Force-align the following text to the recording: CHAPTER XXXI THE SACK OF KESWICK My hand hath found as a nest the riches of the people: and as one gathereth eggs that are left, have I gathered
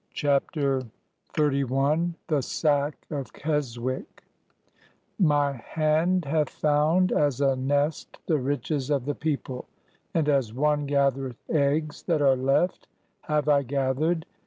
CHAPTER 0.15 0.81
XXXI 1.35 2.15
THE 2.25 2.41
SACK 2.41 3.05
OF 3.11 3.31
KESWICK 3.33 4.23
My 5.19 5.51
hand 5.51 6.25
hath 6.25 6.49
found 6.49 7.11
as 7.11 7.39
a 7.39 7.55
nest 7.55 8.17
the 8.25 8.39
riches 8.39 8.89
of 8.89 9.05
the 9.05 9.13
people: 9.13 9.67
and 10.11 10.27
as 10.27 10.55
one 10.55 10.87
gathereth 10.87 11.47
eggs 11.51 12.01
that 12.07 12.19
are 12.23 12.35
left, 12.35 12.87
have 13.25 13.47
I 13.47 13.61
gathered 13.61 14.25